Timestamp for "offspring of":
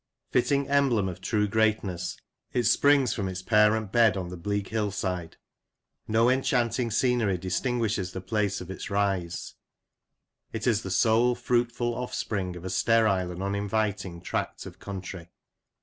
11.93-12.65